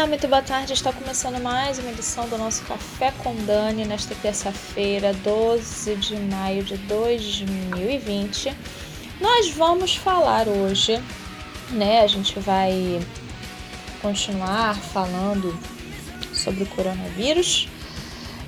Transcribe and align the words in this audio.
Olá, 0.00 0.08
muito 0.08 0.26
boa 0.28 0.40
tarde. 0.40 0.72
Está 0.72 0.94
começando 0.94 1.38
mais 1.42 1.78
uma 1.78 1.90
edição 1.90 2.26
do 2.26 2.38
nosso 2.38 2.62
Café 2.62 3.12
com 3.22 3.34
Dani 3.44 3.84
nesta 3.84 4.14
terça-feira, 4.14 5.12
12 5.12 5.94
de 5.96 6.16
maio 6.16 6.62
de 6.62 6.78
2020. 6.78 8.50
Nós 9.20 9.50
vamos 9.50 9.94
falar 9.96 10.48
hoje, 10.48 10.98
né? 11.72 12.00
A 12.00 12.06
gente 12.06 12.40
vai 12.40 12.98
continuar 14.00 14.74
falando 14.74 15.54
sobre 16.32 16.62
o 16.62 16.66
coronavírus, 16.68 17.68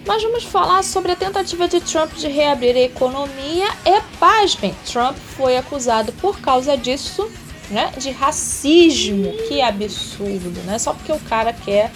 mas 0.06 0.22
vamos 0.22 0.44
falar 0.44 0.82
sobre 0.82 1.12
a 1.12 1.16
tentativa 1.16 1.68
de 1.68 1.82
Trump 1.82 2.14
de 2.14 2.28
reabrir 2.28 2.74
a 2.76 2.80
economia 2.80 3.68
e, 3.84 4.00
pasmem, 4.18 4.74
Trump 4.90 5.18
foi 5.36 5.58
acusado 5.58 6.14
por 6.14 6.40
causa 6.40 6.78
disso 6.78 7.30
né, 7.72 7.92
de 7.96 8.10
racismo. 8.10 9.32
Que 9.48 9.62
absurdo, 9.62 10.62
né? 10.64 10.78
Só 10.78 10.92
porque 10.92 11.10
o 11.10 11.18
cara 11.20 11.52
quer 11.52 11.90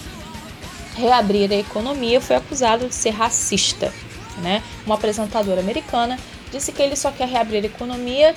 reabrir 0.95 1.51
a 1.51 1.55
economia 1.55 2.19
foi 2.19 2.35
acusado 2.35 2.87
de 2.87 2.95
ser 2.95 3.11
racista, 3.11 3.93
né? 4.39 4.63
Uma 4.85 4.95
apresentadora 4.95 5.61
americana 5.61 6.19
disse 6.51 6.71
que 6.71 6.81
ele 6.81 6.95
só 6.95 7.11
quer 7.11 7.27
reabrir 7.27 7.63
a 7.63 7.67
economia 7.67 8.35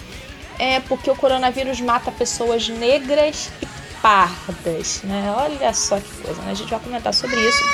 é 0.59 0.79
porque 0.81 1.11
o 1.11 1.17
coronavírus 1.17 1.81
mata 1.81 2.13
pessoas 2.13 2.69
negras 2.69 3.51
e 3.63 3.67
pardas, 4.03 5.01
né? 5.05 5.33
Olha 5.35 5.73
só 5.73 5.99
que 5.99 6.11
coisa, 6.23 6.43
né? 6.43 6.53
A 6.53 6.55
gente 6.55 6.71
vai 6.71 6.81
comentar 6.81 7.15
sobre 7.15 7.37
isso 7.37 7.65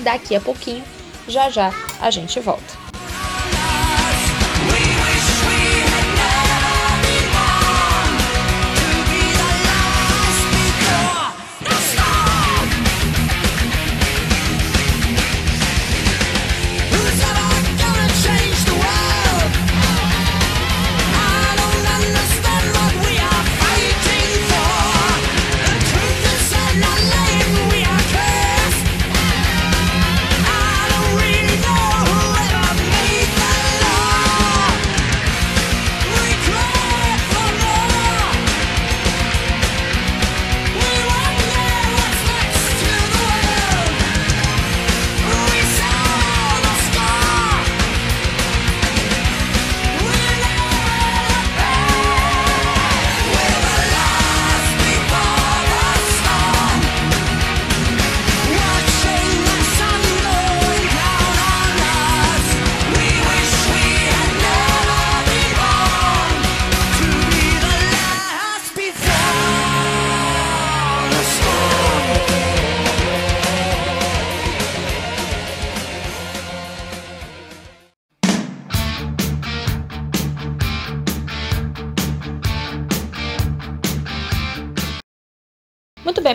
daqui 0.00 0.36
a 0.36 0.40
pouquinho. 0.40 0.84
Já 1.26 1.48
já 1.48 1.72
a 2.00 2.10
gente 2.10 2.38
volta. 2.40 2.87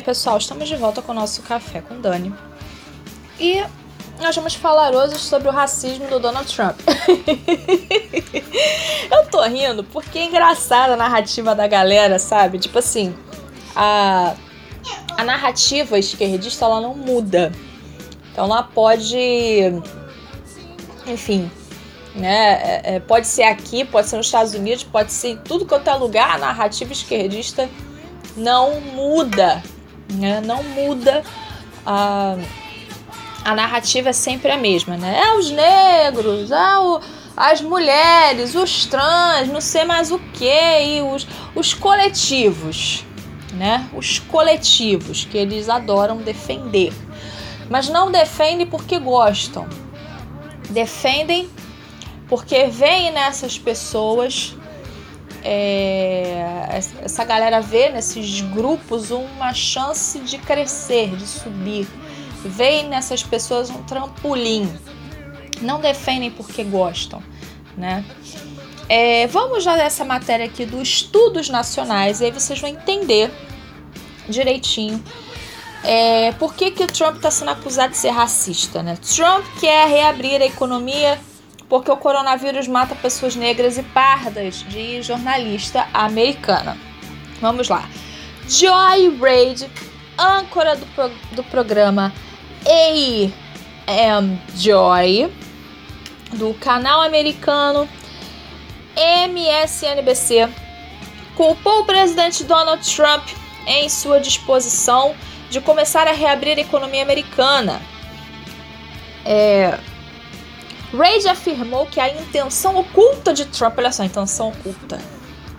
Pessoal, 0.03 0.37
estamos 0.37 0.67
de 0.67 0.75
volta 0.75 1.01
com 1.01 1.13
o 1.13 1.15
nosso 1.15 1.41
Café 1.43 1.81
com 1.81 1.99
Dani. 1.99 2.33
E 3.39 3.63
nós 4.21 4.35
vamos 4.35 4.53
falar 4.53 4.93
hoje 4.93 5.17
sobre 5.17 5.47
o 5.47 5.51
racismo 5.51 6.07
do 6.07 6.19
Donald 6.19 6.53
Trump. 6.53 6.77
eu 9.09 9.25
tô 9.31 9.41
rindo 9.43 9.83
porque 9.85 10.19
é 10.19 10.25
engraçada 10.25 10.93
a 10.93 10.97
narrativa 10.97 11.55
da 11.55 11.65
galera, 11.67 12.19
sabe? 12.19 12.59
Tipo 12.59 12.79
assim, 12.79 13.15
a, 13.75 14.35
a 15.17 15.23
narrativa 15.23 15.97
esquerdista 15.97 16.65
ela 16.65 16.81
não 16.81 16.95
muda. 16.95 17.51
Então 18.31 18.45
ela 18.45 18.61
pode. 18.61 19.17
Enfim, 21.07 21.49
né? 22.13 22.81
É, 22.83 22.95
é, 22.95 22.99
pode 22.99 23.27
ser 23.27 23.43
aqui, 23.43 23.85
pode 23.85 24.09
ser 24.09 24.17
nos 24.17 24.25
Estados 24.25 24.53
Unidos, 24.53 24.83
pode 24.83 25.13
ser 25.13 25.29
em 25.29 25.37
tudo 25.37 25.65
quanto 25.65 25.89
é 25.89 25.95
lugar, 25.95 26.35
a 26.35 26.37
narrativa 26.37 26.91
esquerdista 26.91 27.69
não 28.35 28.81
muda 28.81 29.63
né? 30.13 30.41
Não 30.41 30.63
muda 30.63 31.23
a, 31.85 32.37
a 33.43 33.55
narrativa 33.55 34.09
é 34.09 34.13
sempre 34.13 34.51
a 34.51 34.57
mesma, 34.57 34.97
né? 34.97 35.19
É 35.19 35.37
os 35.37 35.51
negros, 35.51 36.51
é 36.51 36.77
o, 36.79 37.01
as 37.35 37.61
mulheres, 37.61 38.55
os 38.55 38.85
trans, 38.85 39.47
não 39.49 39.61
sei 39.61 39.83
mais 39.83 40.11
o 40.11 40.19
que, 40.19 40.45
e 40.45 41.01
os, 41.01 41.27
os 41.55 41.73
coletivos, 41.73 43.05
né? 43.53 43.89
Os 43.93 44.19
coletivos 44.19 45.25
que 45.25 45.37
eles 45.37 45.69
adoram 45.69 46.17
defender. 46.17 46.93
Mas 47.69 47.89
não 47.89 48.11
defendem 48.11 48.67
porque 48.67 48.99
gostam. 48.99 49.67
Defendem 50.69 51.49
porque 52.27 52.65
veem 52.65 53.11
nessas 53.11 53.57
pessoas 53.57 54.55
é, 55.43 56.79
essa 57.01 57.23
galera 57.25 57.61
vê 57.61 57.89
nesses 57.89 58.41
grupos 58.41 59.11
uma 59.11 59.53
chance 59.53 60.19
de 60.19 60.37
crescer, 60.37 61.15
de 61.15 61.27
subir. 61.27 61.87
Vê 62.45 62.83
nessas 62.83 63.23
pessoas 63.23 63.69
um 63.69 63.83
trampolim. 63.83 64.71
Não 65.61 65.79
defendem 65.79 66.31
porque 66.31 66.63
gostam, 66.63 67.21
né? 67.77 68.03
É, 68.89 69.27
vamos 69.27 69.63
já 69.63 69.75
nessa 69.77 70.03
matéria 70.03 70.45
aqui 70.45 70.65
dos 70.65 70.81
estudos 70.81 71.49
nacionais, 71.49 72.21
aí 72.21 72.31
vocês 72.31 72.59
vão 72.59 72.69
entender 72.69 73.31
direitinho 74.27 75.01
é, 75.83 76.31
por 76.33 76.55
que, 76.55 76.71
que 76.71 76.83
o 76.83 76.87
Trump 76.87 77.17
está 77.17 77.29
sendo 77.29 77.51
acusado 77.51 77.91
de 77.91 77.97
ser 77.97 78.09
racista, 78.09 78.81
né? 78.81 78.97
Trump 79.15 79.45
quer 79.59 79.87
reabrir 79.87 80.41
a 80.41 80.45
economia 80.45 81.19
porque 81.73 81.89
o 81.89 81.97
coronavírus 81.97 82.67
mata 82.67 82.93
pessoas 82.93 83.35
negras 83.35 83.79
e 83.79 83.81
pardas, 83.81 84.63
de 84.69 85.01
jornalista 85.01 85.87
americana. 85.91 86.77
Vamos 87.41 87.67
lá. 87.67 87.89
Joy 88.47 89.17
Reid, 89.19 89.67
âncora 90.15 90.75
do, 90.75 90.85
pro, 90.85 91.09
do 91.31 91.43
programa 91.45 92.13
AM 92.63 94.39
Joy, 94.55 95.33
do 96.33 96.53
canal 96.53 97.01
americano 97.01 97.89
MSNBC, 98.95 100.47
culpou 101.35 101.79
o 101.79 101.85
presidente 101.85 102.43
Donald 102.43 102.87
Trump 102.87 103.27
em 103.65 103.89
sua 103.89 104.19
disposição 104.19 105.15
de 105.49 105.59
começar 105.59 106.07
a 106.07 106.11
reabrir 106.11 106.55
a 106.55 106.61
economia 106.61 107.01
americana. 107.01 107.81
É, 109.25 109.79
Reid 110.93 111.27
afirmou 111.27 111.87
que 111.87 111.99
a 111.99 112.07
intenção 112.07 112.77
oculta 112.77 113.33
de 113.33 113.45
Trump, 113.45 113.77
olha 113.79 113.91
só, 113.91 114.03
intenção 114.03 114.49
oculta, 114.49 114.99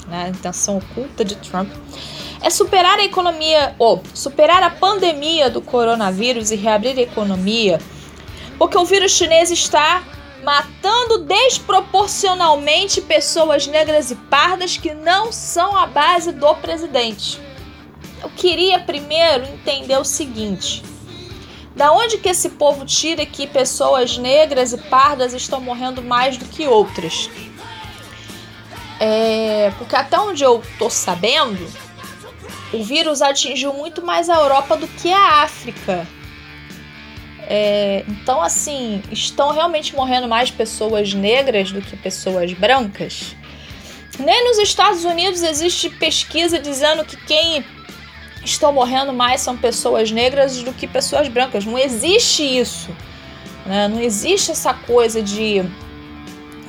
né? 0.06 0.26
A 0.26 0.28
intenção 0.28 0.78
oculta 0.78 1.24
de 1.24 1.34
Trump 1.36 1.68
é 2.40 2.48
superar 2.50 2.98
a 2.98 3.04
economia, 3.04 3.74
ou 3.78 4.02
superar 4.14 4.62
a 4.62 4.70
pandemia 4.70 5.50
do 5.50 5.60
coronavírus 5.60 6.50
e 6.50 6.56
reabrir 6.56 6.96
a 6.98 7.02
economia, 7.02 7.80
porque 8.58 8.78
o 8.78 8.84
vírus 8.84 9.12
chinês 9.12 9.50
está 9.50 10.04
matando 10.44 11.24
desproporcionalmente 11.24 13.00
pessoas 13.00 13.66
negras 13.66 14.10
e 14.10 14.14
pardas 14.14 14.76
que 14.76 14.94
não 14.94 15.32
são 15.32 15.76
a 15.76 15.86
base 15.86 16.30
do 16.32 16.54
presidente. 16.56 17.40
Eu 18.22 18.30
queria 18.30 18.78
primeiro 18.78 19.44
entender 19.46 19.96
o 19.96 20.04
seguinte: 20.04 20.82
da 21.74 21.92
onde 21.92 22.18
que 22.18 22.28
esse 22.28 22.50
povo 22.50 22.84
tira 22.84 23.26
que 23.26 23.46
pessoas 23.46 24.16
negras 24.16 24.72
e 24.72 24.78
pardas 24.78 25.32
estão 25.32 25.60
morrendo 25.60 26.02
mais 26.02 26.36
do 26.36 26.44
que 26.44 26.66
outras? 26.66 27.28
É, 29.00 29.72
porque 29.76 29.96
até 29.96 30.18
onde 30.18 30.44
eu 30.44 30.62
tô 30.78 30.88
sabendo, 30.88 31.68
o 32.72 32.82
vírus 32.82 33.20
atingiu 33.20 33.72
muito 33.72 34.04
mais 34.04 34.30
a 34.30 34.36
Europa 34.36 34.76
do 34.76 34.86
que 34.86 35.12
a 35.12 35.42
África. 35.42 36.06
É, 37.46 38.04
então, 38.08 38.40
assim, 38.40 39.02
estão 39.10 39.50
realmente 39.52 39.94
morrendo 39.94 40.28
mais 40.28 40.50
pessoas 40.50 41.12
negras 41.12 41.72
do 41.72 41.82
que 41.82 41.96
pessoas 41.96 42.52
brancas? 42.52 43.36
Nem 44.18 44.44
nos 44.44 44.58
Estados 44.58 45.04
Unidos 45.04 45.42
existe 45.42 45.90
pesquisa 45.90 46.58
dizendo 46.58 47.04
que 47.04 47.16
quem 47.16 47.64
estão 48.44 48.72
morrendo 48.72 49.12
mais 49.12 49.40
são 49.40 49.56
pessoas 49.56 50.10
negras 50.10 50.62
do 50.62 50.72
que 50.72 50.86
pessoas 50.86 51.28
brancas. 51.28 51.64
Não 51.64 51.78
existe 51.78 52.42
isso. 52.42 52.90
Né? 53.64 53.88
Não 53.88 54.00
existe 54.00 54.50
essa 54.50 54.74
coisa 54.74 55.22
de 55.22 55.64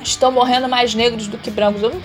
estão 0.02 0.30
morrendo 0.30 0.68
mais 0.68 0.94
negros 0.94 1.26
do 1.26 1.36
que 1.36 1.50
brancos. 1.50 1.82
Não, 1.82 2.02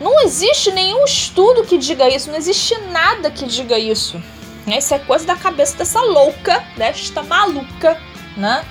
não 0.00 0.20
existe 0.22 0.70
nenhum 0.72 1.04
estudo 1.04 1.64
que 1.64 1.78
diga 1.78 2.08
isso, 2.08 2.30
não 2.30 2.36
existe 2.36 2.76
nada 2.90 3.30
que 3.30 3.46
diga 3.46 3.78
isso. 3.78 4.22
Isso 4.66 4.94
é 4.94 4.98
coisa 4.98 5.24
da 5.24 5.36
cabeça 5.36 5.76
dessa 5.78 6.00
louca, 6.00 6.64
desta 6.76 7.22
maluca, 7.22 8.00
né? 8.36 8.64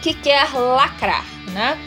Que 0.00 0.14
quer 0.14 0.50
lacrar, 0.54 1.24
né? 1.52 1.78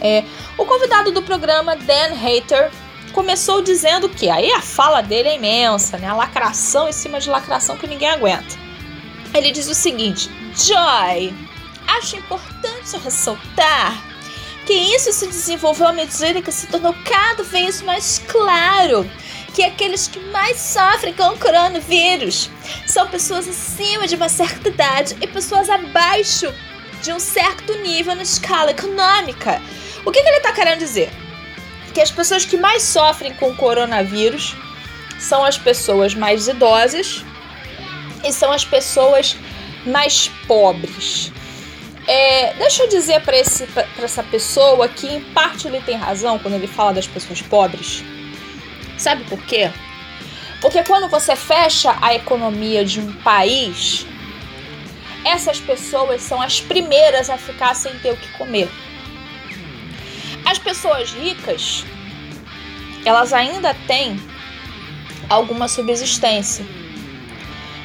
É, 0.00 0.24
o 0.56 0.64
convidado 0.64 1.12
do 1.12 1.22
programa, 1.22 1.76
Dan 1.76 2.14
Hater, 2.14 2.72
começou 3.12 3.62
dizendo 3.62 4.08
que 4.08 4.28
aí 4.28 4.50
a 4.52 4.60
fala 4.60 5.00
dele 5.00 5.28
é 5.28 5.36
imensa, 5.36 5.98
né? 5.98 6.08
A 6.08 6.14
lacração 6.14 6.88
em 6.88 6.92
cima 6.92 7.20
de 7.20 7.30
lacração 7.30 7.76
que 7.76 7.86
ninguém 7.86 8.10
aguenta. 8.10 8.56
Ele 9.34 9.52
diz 9.52 9.68
o 9.68 9.74
seguinte: 9.74 10.30
Joy, 10.56 11.34
acho 11.86 12.16
importante 12.16 12.96
ressaltar 13.02 14.02
que 14.66 14.72
isso 14.72 15.12
se 15.12 15.26
desenvolveu 15.26 15.88
à 15.88 15.92
medida 15.92 16.40
que 16.40 16.52
se 16.52 16.66
tornou 16.66 16.94
cada 17.04 17.42
vez 17.42 17.82
mais 17.82 18.22
claro 18.28 19.08
que 19.52 19.62
aqueles 19.62 20.06
que 20.08 20.18
mais 20.18 20.56
sofrem 20.58 21.12
com 21.12 21.28
o 21.28 21.38
coronavírus 21.38 22.48
são 22.86 23.06
pessoas 23.08 23.46
acima 23.46 24.06
de 24.06 24.16
uma 24.16 24.28
certa 24.28 24.68
idade 24.68 25.16
e 25.20 25.26
pessoas 25.26 25.68
abaixo 25.68 26.52
de 27.02 27.12
um 27.12 27.18
certo 27.18 27.74
nível 27.78 28.14
na 28.14 28.22
escala 28.22 28.70
econômica. 28.70 29.60
O 30.04 30.10
que, 30.10 30.22
que 30.22 30.28
ele 30.28 30.38
está 30.38 30.52
querendo 30.52 30.78
dizer? 30.78 31.12
Que 31.92 32.00
as 32.00 32.10
pessoas 32.10 32.44
que 32.44 32.56
mais 32.56 32.82
sofrem 32.82 33.34
com 33.34 33.50
o 33.50 33.56
coronavírus 33.56 34.56
são 35.18 35.44
as 35.44 35.58
pessoas 35.58 36.14
mais 36.14 36.48
idosas 36.48 37.24
e 38.24 38.32
são 38.32 38.50
as 38.50 38.64
pessoas 38.64 39.36
mais 39.86 40.28
pobres. 40.46 41.32
É, 42.06 42.54
deixa 42.54 42.82
eu 42.82 42.88
dizer 42.88 43.20
para 43.22 43.36
essa 43.36 44.22
pessoa 44.24 44.88
que, 44.88 45.06
em 45.06 45.20
parte, 45.20 45.68
ele 45.68 45.80
tem 45.80 45.96
razão 45.96 46.38
quando 46.38 46.54
ele 46.54 46.66
fala 46.66 46.94
das 46.94 47.06
pessoas 47.06 47.40
pobres. 47.40 48.02
Sabe 48.98 49.24
por 49.24 49.40
quê? 49.44 49.70
Porque 50.60 50.82
quando 50.84 51.08
você 51.08 51.36
fecha 51.36 51.96
a 52.00 52.14
economia 52.14 52.84
de 52.84 53.00
um 53.00 53.12
país, 53.22 54.06
essas 55.24 55.60
pessoas 55.60 56.22
são 56.22 56.40
as 56.40 56.60
primeiras 56.60 57.30
a 57.30 57.36
ficar 57.36 57.74
sem 57.74 57.92
ter 57.98 58.12
o 58.12 58.16
que 58.16 58.28
comer. 58.38 58.68
As 60.44 60.58
pessoas 60.58 61.12
ricas, 61.12 61.84
elas 63.04 63.32
ainda 63.32 63.74
têm 63.86 64.20
alguma 65.28 65.68
subsistência. 65.68 66.64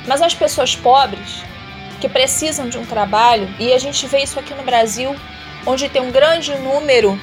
Mas 0.08 0.22
as 0.22 0.34
pessoas 0.34 0.76
pobres, 0.76 1.44
que 2.00 2.08
precisam 2.08 2.70
de 2.70 2.78
um 2.78 2.86
trabalho, 2.86 3.48
e 3.60 3.74
a 3.74 3.80
gente 3.80 4.06
vê 4.08 4.20
isso 4.20 4.40
aqui 4.40 4.54
no 4.54 4.64
Brasil, 4.64 5.16
onde 5.66 5.90
tem 5.90 6.02
um 6.02 6.12
grande 6.12 6.56
número 6.56 7.20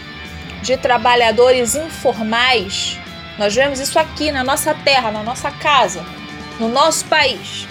de 0.63 0.77
trabalhadores 0.77 1.75
informais. 1.75 2.99
Nós 3.39 3.55
vemos 3.55 3.81
isso 3.81 3.99
aqui 3.99 4.31
na 4.31 4.45
nossa 4.45 4.75
terra, 4.75 5.11
na 5.11 5.23
nossa 5.23 5.51
casa, 5.51 6.05
no 6.59 6.69
nosso 6.69 7.05
país. 7.07 7.67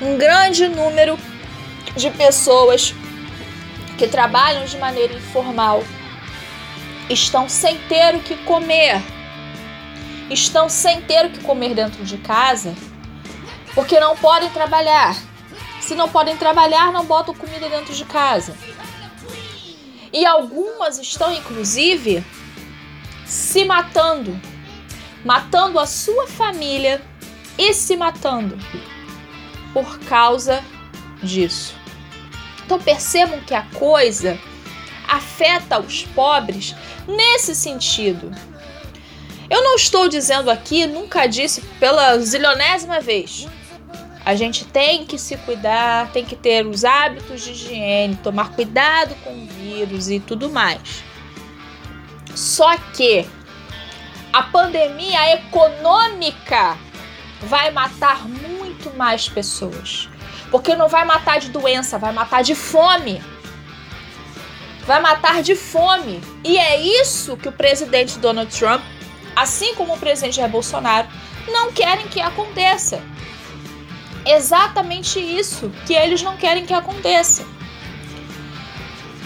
Um 0.00 0.16
grande 0.16 0.68
número 0.68 1.18
de 1.96 2.10
pessoas 2.10 2.94
que 3.96 4.06
trabalham 4.06 4.64
de 4.64 4.76
maneira 4.76 5.14
informal 5.14 5.82
estão 7.08 7.48
sem 7.48 7.78
ter 7.88 8.14
o 8.14 8.20
que 8.20 8.36
comer, 8.44 9.02
estão 10.30 10.68
sem 10.68 11.00
ter 11.02 11.26
o 11.26 11.30
que 11.30 11.40
comer 11.40 11.74
dentro 11.74 12.04
de 12.04 12.18
casa, 12.18 12.74
porque 13.74 14.00
não 14.00 14.16
podem 14.16 14.50
trabalhar. 14.50 15.16
Se 15.80 15.94
não 15.94 16.08
podem 16.08 16.36
trabalhar, 16.36 16.92
não 16.92 17.04
botam 17.04 17.34
comida 17.34 17.68
dentro 17.68 17.94
de 17.94 18.04
casa. 18.04 18.56
E 20.12 20.26
algumas 20.26 20.98
estão, 20.98 21.32
inclusive, 21.32 22.24
se 23.24 23.64
matando, 23.64 24.40
matando 25.24 25.78
a 25.78 25.86
sua 25.86 26.26
família 26.26 27.00
e 27.58 27.72
se 27.72 27.96
matando 27.96 28.58
por 29.72 29.98
causa 30.00 30.64
disso. 31.22 31.74
Então 32.64 32.80
percebam 32.80 33.40
que 33.40 33.54
a 33.54 33.62
coisa 33.74 34.38
afeta 35.08 35.78
os 35.78 36.04
pobres 36.04 36.74
nesse 37.06 37.54
sentido. 37.54 38.30
Eu 39.48 39.62
não 39.62 39.76
estou 39.76 40.08
dizendo 40.08 40.50
aqui, 40.50 40.86
nunca 40.86 41.26
disse 41.26 41.60
pela 41.78 42.18
zilionésima 42.18 43.00
vez, 43.00 43.46
a 44.24 44.34
gente 44.34 44.64
tem 44.64 45.06
que 45.06 45.16
se 45.18 45.36
cuidar, 45.36 46.10
tem 46.10 46.24
que 46.24 46.34
ter 46.34 46.66
os 46.66 46.84
hábitos 46.84 47.44
de 47.44 47.52
higiene, 47.52 48.16
tomar 48.16 48.50
cuidado 48.50 49.14
com 49.22 49.30
o 49.30 49.46
vírus 49.46 50.10
e 50.10 50.18
tudo 50.18 50.50
mais. 50.50 51.04
Só 52.34 52.76
que 52.76 53.24
a 54.32 54.42
pandemia 54.42 55.34
econômica 55.34 56.76
vai 57.42 57.70
matar 57.70 58.28
muito 58.28 58.90
mais 58.96 59.28
pessoas. 59.28 60.08
Porque 60.50 60.74
não 60.74 60.88
vai 60.88 61.04
matar 61.04 61.38
de 61.38 61.50
doença, 61.50 61.96
vai 61.96 62.12
matar 62.12 62.42
de 62.42 62.54
fome. 62.54 63.22
Vai 64.86 65.00
matar 65.00 65.42
de 65.42 65.56
fome. 65.56 66.20
E 66.44 66.56
é 66.56 66.80
isso 67.02 67.36
que 67.36 67.48
o 67.48 67.52
presidente 67.52 68.18
Donald 68.18 68.56
Trump, 68.56 68.82
assim 69.34 69.74
como 69.74 69.94
o 69.94 69.98
presidente 69.98 70.36
Jair 70.36 70.50
Bolsonaro, 70.50 71.08
não 71.48 71.72
querem 71.72 72.08
que 72.08 72.20
aconteça 72.20 73.02
exatamente 74.26 75.20
isso 75.20 75.70
que 75.86 75.94
eles 75.94 76.20
não 76.20 76.36
querem 76.36 76.66
que 76.66 76.74
aconteça. 76.74 77.46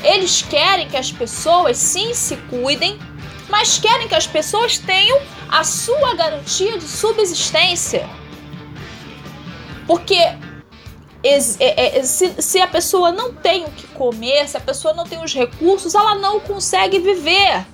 Eles 0.03 0.43
querem 0.43 0.89
que 0.89 0.97
as 0.97 1.11
pessoas 1.11 1.77
sim 1.77 2.15
se 2.15 2.37
cuidem, 2.37 2.99
mas 3.49 3.79
querem 3.79 4.09
que 4.09 4.15
as 4.15 4.27
pessoas 4.27 4.79
tenham 4.79 5.21
a 5.49 5.65
sua 5.65 6.15
garantia 6.15 6.79
de 6.79 6.87
subsistência. 6.87 8.09
Porque 9.87 10.19
é, 11.23 11.99
é, 11.99 12.03
se, 12.03 12.61
a 12.61 12.67
pessoa 12.67 13.13
não 13.13 13.35
tem 13.35 13.65
o 13.65 13.71
que 13.71 13.87
comer, 13.89 14.49
se 14.49 14.57
a 14.57 14.61
pessoa 14.61 14.95
não 14.95 15.05
tem 15.05 15.23
os 15.23 15.35
recursos, 15.35 15.95
ela 15.95 16.15
não 16.15 16.41
consegue 16.41 16.99
viver. 16.99 17.67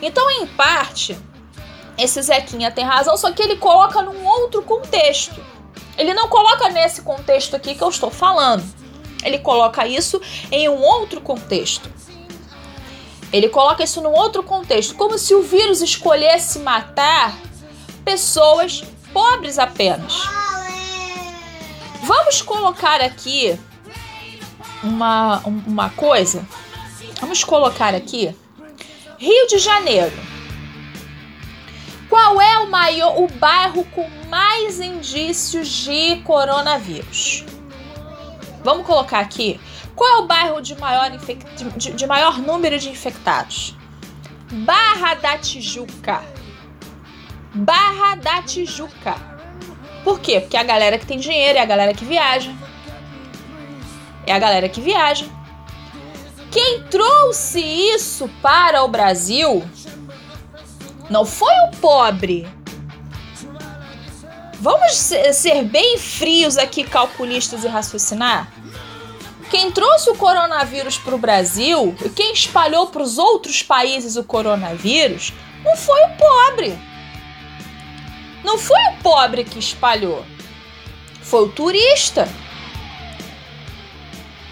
Então, 0.00 0.30
em 0.30 0.46
parte, 0.46 1.18
esse 1.98 2.22
Zequinha 2.22 2.70
tem 2.70 2.84
razão, 2.84 3.16
só 3.16 3.32
que 3.32 3.42
ele 3.42 3.56
coloca 3.56 4.00
num 4.02 4.24
outro 4.24 4.62
contexto. 4.62 5.44
Ele 5.98 6.14
não 6.14 6.28
coloca 6.28 6.68
nesse 6.68 7.02
contexto 7.02 7.56
aqui 7.56 7.74
que 7.74 7.82
eu 7.82 7.88
estou 7.88 8.10
falando. 8.10 8.62
Ele 9.24 9.38
coloca 9.38 9.86
isso 9.86 10.20
em 10.52 10.68
um 10.68 10.80
outro 10.80 11.20
contexto. 11.20 11.90
Ele 13.32 13.48
coloca 13.48 13.82
isso 13.82 14.00
num 14.00 14.12
outro 14.12 14.42
contexto, 14.42 14.94
como 14.94 15.18
se 15.18 15.34
o 15.34 15.42
vírus 15.42 15.80
escolhesse 15.82 16.60
matar 16.60 17.36
pessoas 18.04 18.84
pobres 19.12 19.58
apenas. 19.58 20.45
Vamos 22.06 22.40
colocar 22.40 23.00
aqui 23.00 23.58
uma, 24.80 25.38
uma 25.44 25.90
coisa. 25.90 26.46
Vamos 27.20 27.42
colocar 27.42 27.96
aqui 27.96 28.32
Rio 29.18 29.48
de 29.48 29.58
Janeiro. 29.58 30.16
Qual 32.08 32.40
é 32.40 32.58
o 32.58 32.70
maior, 32.70 33.20
o 33.20 33.26
bairro 33.26 33.84
com 33.86 34.08
mais 34.28 34.78
indícios 34.78 35.66
de 35.66 36.22
coronavírus? 36.22 37.44
Vamos 38.62 38.86
colocar 38.86 39.18
aqui. 39.18 39.58
Qual 39.96 40.08
é 40.08 40.22
o 40.22 40.26
bairro 40.28 40.60
de 40.60 40.78
maior, 40.78 41.10
de, 41.10 41.90
de 41.90 42.06
maior 42.06 42.38
número 42.38 42.78
de 42.78 42.88
infectados? 42.88 43.74
Barra 44.52 45.14
da 45.14 45.36
Tijuca. 45.38 46.22
Barra 47.52 48.14
da 48.14 48.42
Tijuca. 48.42 49.35
Por 50.06 50.20
quê? 50.20 50.38
Porque 50.40 50.56
é 50.56 50.60
a 50.60 50.62
galera 50.62 50.98
que 50.98 51.04
tem 51.04 51.18
dinheiro 51.18 51.58
é 51.58 51.60
a 51.60 51.64
galera 51.64 51.92
que 51.92 52.04
viaja. 52.04 52.54
É 54.24 54.32
a 54.32 54.38
galera 54.38 54.68
que 54.68 54.80
viaja. 54.80 55.26
Quem 56.48 56.84
trouxe 56.84 57.58
isso 57.58 58.30
para 58.40 58.84
o 58.84 58.88
Brasil 58.88 59.68
não 61.10 61.26
foi 61.26 61.52
o 61.66 61.76
pobre. 61.78 62.46
Vamos 64.60 64.92
ser 64.92 65.64
bem 65.64 65.98
frios 65.98 66.56
aqui, 66.56 66.84
calculistas 66.84 67.64
e 67.64 67.66
raciocinar? 67.66 68.48
Quem 69.50 69.72
trouxe 69.72 70.08
o 70.08 70.14
coronavírus 70.14 70.96
para 70.96 71.16
o 71.16 71.18
Brasil 71.18 71.96
quem 72.14 72.32
espalhou 72.32 72.86
para 72.86 73.02
os 73.02 73.18
outros 73.18 73.60
países 73.60 74.14
o 74.14 74.22
coronavírus 74.22 75.32
não 75.64 75.76
foi 75.76 76.00
o 76.04 76.16
pobre. 76.16 76.95
Não 78.46 78.56
foi 78.56 78.78
o 78.92 79.02
pobre 79.02 79.42
que 79.42 79.58
espalhou, 79.58 80.24
foi 81.20 81.46
o 81.46 81.48
turista. 81.48 82.28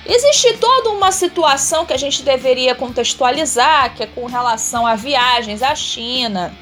Existe 0.04 0.54
toda 0.54 0.90
uma 0.90 1.12
situação 1.12 1.86
que 1.86 1.92
a 1.92 1.96
gente 1.96 2.24
deveria 2.24 2.74
contextualizar, 2.74 3.94
que 3.94 4.02
é 4.02 4.06
com 4.08 4.26
relação 4.26 4.84
a 4.84 4.96
viagens 4.96 5.62
à 5.62 5.76
China, 5.76 6.52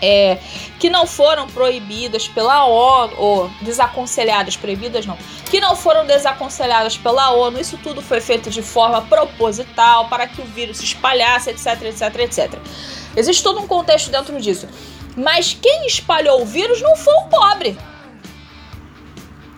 é, 0.00 0.38
que 0.80 0.88
não 0.88 1.06
foram 1.06 1.46
proibidas 1.48 2.26
pela 2.26 2.64
ONU, 2.64 3.12
ou 3.18 3.50
desaconselhadas, 3.60 4.56
proibidas 4.56 5.04
não, 5.04 5.18
que 5.50 5.60
não 5.60 5.76
foram 5.76 6.06
desaconselhadas 6.06 6.96
pela 6.96 7.30
ONU, 7.32 7.60
isso 7.60 7.76
tudo 7.76 8.00
foi 8.00 8.22
feito 8.22 8.48
de 8.48 8.62
forma 8.62 9.02
proposital 9.02 10.08
para 10.08 10.26
que 10.26 10.40
o 10.40 10.46
vírus 10.46 10.78
se 10.78 10.84
espalhasse, 10.84 11.50
etc, 11.50 11.82
etc, 11.82 12.18
etc. 12.20 12.58
Existe 13.14 13.42
todo 13.42 13.60
um 13.60 13.66
contexto 13.66 14.10
dentro 14.10 14.40
disso. 14.40 14.66
Mas 15.18 15.52
quem 15.60 15.84
espalhou 15.84 16.42
o 16.42 16.46
vírus 16.46 16.80
não 16.80 16.96
foi 16.96 17.12
o 17.14 17.24
pobre. 17.24 17.76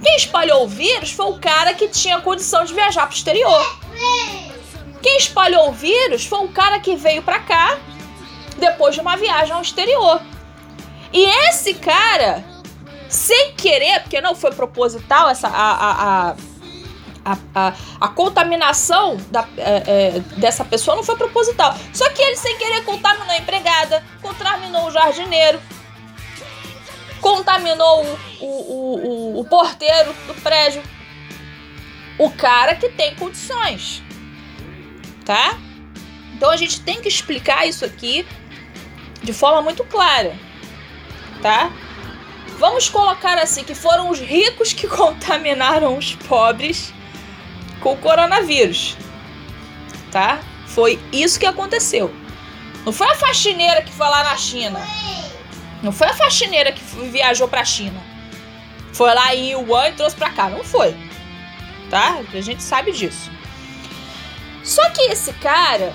Quem 0.02 0.16
espalhou 0.16 0.64
o 0.64 0.68
vírus 0.68 1.12
foi 1.12 1.26
o 1.26 1.38
cara 1.38 1.74
que 1.74 1.86
tinha 1.88 2.18
condição 2.20 2.64
de 2.64 2.72
viajar 2.72 3.02
para 3.06 3.12
o 3.12 3.16
exterior. 3.16 3.78
Quem 5.02 5.18
espalhou 5.18 5.68
o 5.68 5.72
vírus 5.72 6.24
foi 6.24 6.38
o 6.38 6.48
cara 6.48 6.80
que 6.80 6.96
veio 6.96 7.22
para 7.22 7.40
cá 7.40 7.78
depois 8.56 8.94
de 8.94 9.02
uma 9.02 9.18
viagem 9.18 9.52
ao 9.52 9.60
exterior. 9.60 10.22
E 11.12 11.24
esse 11.24 11.74
cara, 11.74 12.42
sem 13.06 13.52
querer, 13.52 14.00
porque 14.00 14.20
não 14.22 14.34
foi 14.34 14.52
proposital 14.52 15.28
essa 15.28 15.48
a, 15.48 15.72
a, 15.72 16.30
a 16.30 16.36
a, 17.24 17.36
a, 17.54 17.74
a, 18.00 18.08
contaminação 18.08 19.16
da, 19.30 19.46
é, 19.56 19.82
é, 20.16 20.20
dessa 20.36 20.64
pessoa 20.64 20.96
não 20.96 21.02
foi 21.02 21.16
proposital. 21.16 21.76
Só 21.92 22.08
que 22.10 22.22
ele, 22.22 22.36
sem 22.36 22.56
querer, 22.58 22.82
contaminou 22.84 23.30
a 23.30 23.38
empregada, 23.38 24.02
contaminou 24.22 24.86
o 24.86 24.90
jardineiro, 24.90 25.60
contaminou 27.20 28.04
o, 28.04 28.44
o, 28.44 29.36
o, 29.36 29.40
o 29.40 29.44
porteiro 29.44 30.12
do 30.26 30.34
prédio. 30.42 30.82
O 32.18 32.30
cara 32.30 32.74
que 32.74 32.88
tem 32.88 33.14
condições. 33.14 34.02
Tá? 35.24 35.58
Então 36.34 36.50
a 36.50 36.56
gente 36.56 36.80
tem 36.80 37.00
que 37.00 37.08
explicar 37.08 37.66
isso 37.66 37.84
aqui 37.84 38.26
de 39.22 39.32
forma 39.32 39.60
muito 39.60 39.84
clara, 39.84 40.34
tá? 41.42 41.70
Vamos 42.58 42.88
colocar 42.88 43.38
assim 43.38 43.62
que 43.62 43.74
foram 43.74 44.08
os 44.08 44.18
ricos 44.18 44.72
que 44.72 44.88
contaminaram 44.88 45.98
os 45.98 46.14
pobres 46.14 46.94
com 47.80 47.92
o 47.92 47.96
coronavírus, 47.96 48.96
tá? 50.10 50.40
Foi 50.66 51.00
isso 51.12 51.38
que 51.38 51.46
aconteceu. 51.46 52.14
Não 52.84 52.92
foi 52.92 53.08
a 53.08 53.14
faxineira 53.14 53.82
que 53.82 53.92
foi 53.92 54.08
lá 54.08 54.22
na 54.22 54.36
China. 54.36 54.80
Não 55.82 55.92
foi 55.92 56.08
a 56.08 56.14
faxineira 56.14 56.72
que 56.72 56.82
viajou 57.10 57.48
para 57.48 57.64
China. 57.64 58.00
Foi 58.92 59.12
lá 59.14 59.34
em 59.34 59.54
Wuhan 59.54 59.88
e 59.88 59.92
trouxe 59.92 60.16
para 60.16 60.30
cá. 60.30 60.48
Não 60.48 60.62
foi. 60.62 60.94
Tá? 61.88 62.20
A 62.32 62.40
gente 62.40 62.62
sabe 62.62 62.92
disso. 62.92 63.30
Só 64.62 64.88
que 64.90 65.02
esse 65.02 65.32
cara, 65.34 65.92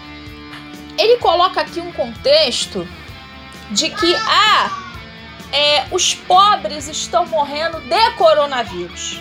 ele 0.98 1.18
coloca 1.18 1.62
aqui 1.62 1.80
um 1.80 1.92
contexto 1.92 2.88
de 3.72 3.90
que 3.90 4.16
ah, 4.16 4.70
é, 5.52 5.86
os 5.92 6.14
pobres 6.14 6.88
estão 6.88 7.26
morrendo 7.26 7.80
de 7.80 8.12
coronavírus. 8.12 9.20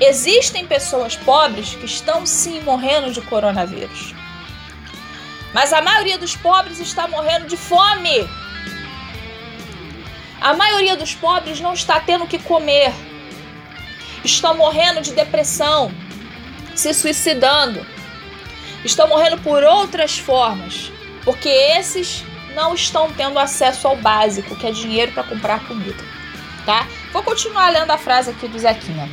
Existem 0.00 0.66
pessoas 0.66 1.16
pobres 1.16 1.74
que 1.74 1.86
estão 1.86 2.24
sim 2.24 2.60
morrendo 2.60 3.12
de 3.12 3.20
coronavírus. 3.20 4.14
Mas 5.52 5.72
a 5.72 5.80
maioria 5.82 6.16
dos 6.16 6.36
pobres 6.36 6.78
está 6.78 7.08
morrendo 7.08 7.46
de 7.46 7.56
fome. 7.56 8.28
A 10.40 10.54
maioria 10.54 10.96
dos 10.96 11.14
pobres 11.14 11.60
não 11.60 11.72
está 11.72 11.98
tendo 11.98 12.24
o 12.24 12.28
que 12.28 12.38
comer. 12.38 12.92
Estão 14.24 14.56
morrendo 14.56 15.00
de 15.00 15.12
depressão, 15.12 15.92
se 16.76 16.94
suicidando. 16.94 17.84
Estão 18.84 19.08
morrendo 19.08 19.38
por 19.38 19.64
outras 19.64 20.16
formas, 20.18 20.92
porque 21.24 21.48
esses 21.48 22.24
não 22.54 22.72
estão 22.74 23.12
tendo 23.12 23.38
acesso 23.38 23.88
ao 23.88 23.96
básico, 23.96 24.54
que 24.54 24.66
é 24.66 24.70
dinheiro 24.70 25.10
para 25.12 25.24
comprar 25.24 25.66
comida, 25.66 26.04
tá? 26.64 26.86
Vou 27.12 27.22
continuar 27.22 27.70
lendo 27.70 27.90
a 27.90 27.98
frase 27.98 28.30
aqui 28.30 28.46
do 28.46 28.58
Zequinha. 28.58 29.08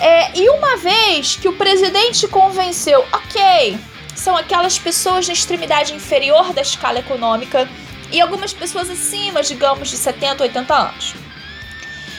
É, 0.00 0.38
e 0.38 0.48
uma 0.48 0.76
vez 0.76 1.36
que 1.36 1.48
o 1.48 1.56
presidente 1.56 2.26
convenceu, 2.28 3.04
ok, 3.12 3.78
são 4.14 4.36
aquelas 4.36 4.78
pessoas 4.78 5.26
na 5.26 5.32
extremidade 5.32 5.94
inferior 5.94 6.52
da 6.52 6.62
escala 6.62 7.00
econômica 7.00 7.68
e 8.10 8.20
algumas 8.20 8.52
pessoas 8.52 8.88
acima, 8.90 9.42
digamos, 9.42 9.90
de 9.90 9.96
70, 9.96 10.42
80 10.42 10.74
anos. 10.74 11.14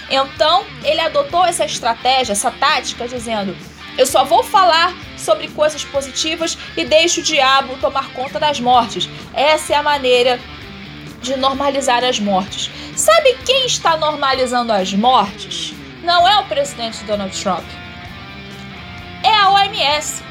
Então, 0.09 0.65
ele 0.83 0.99
adotou 0.99 1.45
essa 1.45 1.65
estratégia, 1.65 2.33
essa 2.33 2.51
tática, 2.51 3.07
dizendo: 3.07 3.55
eu 3.97 4.05
só 4.05 4.23
vou 4.23 4.43
falar 4.43 4.95
sobre 5.17 5.49
coisas 5.49 5.83
positivas 5.83 6.57
e 6.75 6.85
deixo 6.85 7.19
o 7.19 7.23
diabo 7.23 7.77
tomar 7.77 8.11
conta 8.13 8.39
das 8.39 8.59
mortes. 8.59 9.09
Essa 9.33 9.73
é 9.73 9.75
a 9.75 9.83
maneira 9.83 10.39
de 11.21 11.35
normalizar 11.35 12.03
as 12.03 12.19
mortes. 12.19 12.71
Sabe 12.95 13.37
quem 13.45 13.65
está 13.65 13.97
normalizando 13.97 14.71
as 14.71 14.93
mortes? 14.93 15.73
Não 16.03 16.27
é 16.27 16.39
o 16.39 16.45
presidente 16.45 17.03
Donald 17.03 17.37
Trump. 17.41 17.65
É 19.23 19.35
a 19.35 19.49
OMS. 19.49 20.23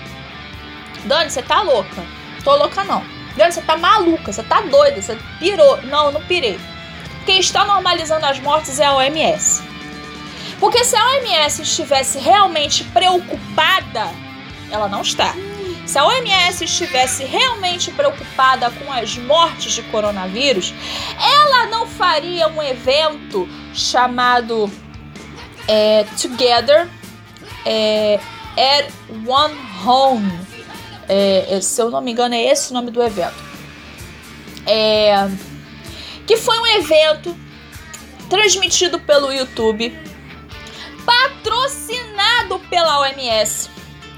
Dani, 1.05 1.31
você 1.31 1.43
tá 1.43 1.63
louca? 1.63 2.05
Tô 2.43 2.57
louca 2.57 2.85
não. 2.85 3.05
Dani, 3.37 3.53
você 3.53 3.63
tá 3.63 3.77
maluca, 3.77 4.33
você 4.33 4.43
tá 4.43 4.63
doida, 4.63 5.01
você 5.01 5.19
pirou. 5.39 5.81
Não, 5.83 6.11
não 6.11 6.23
pirei. 6.23 6.59
Quem 7.27 7.41
está 7.41 7.65
normalizando 7.65 8.25
as 8.25 8.41
mortes 8.41 8.81
é 8.81 8.87
a 8.87 8.95
OMS. 8.95 9.63
Porque 10.59 10.83
se 10.85 10.97
a 10.97 11.07
OMS 11.07 11.63
estivesse 11.63 12.19
realmente 12.19 12.83
preocupada, 12.85 14.11
ela 14.71 14.89
não 14.89 15.03
está. 15.03 15.35
Se 15.87 15.99
a 15.99 16.05
OMS 16.05 16.65
estivesse 16.65 17.25
realmente 17.25 17.91
preocupada 17.93 18.71
com 18.71 18.93
as 18.93 19.17
mortes 19.17 19.73
de 19.73 19.83
coronavírus, 19.85 20.75
ela 21.19 21.67
não 21.67 21.87
faria 21.87 22.49
um 22.49 22.63
evento 22.63 23.49
chamado 23.73 24.71
é, 25.69 26.05
Together 26.21 26.89
é, 27.65 28.19
at 28.57 28.91
One 29.27 29.55
Home. 29.85 30.33
É, 31.09 31.57
é, 31.57 31.61
se 31.61 31.81
eu 31.81 31.91
não 31.91 32.01
me 32.01 32.13
engano, 32.13 32.35
é 32.35 32.43
esse 32.43 32.71
o 32.71 32.75
nome 32.75 32.91
do 32.91 33.03
evento. 33.03 33.37
É, 34.67 35.29
que 36.27 36.37
foi 36.37 36.59
um 36.59 36.67
evento 36.67 37.37
transmitido 38.29 38.99
pelo 38.99 39.33
YouTube 39.33 39.97
patrocinado 41.07 42.59
pela 42.69 43.01
OMS, 43.01 43.71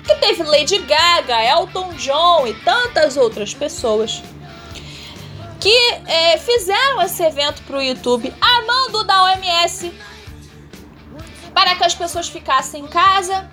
que 0.05 0.15
teve 0.17 0.43
Lady 0.43 0.79
Gaga, 0.79 1.41
Elton 1.45 1.93
John 1.95 2.47
e 2.49 2.55
tantas 2.65 3.17
outras 3.17 3.55
pessoas 3.55 4.21
que 5.61 5.77
é, 6.07 6.39
fizeram 6.39 7.03
esse 7.03 7.23
evento 7.23 7.63
para 7.63 7.77
o 7.77 7.83
YouTube 7.83 8.33
a 8.41 8.63
mando 8.63 9.05
da 9.05 9.25
OMS 9.25 9.93
para 11.55 11.75
que 11.75 11.85
as 11.85 11.95
pessoas 11.95 12.29
ficassem 12.29 12.85
em 12.85 12.87
casa 12.87 13.49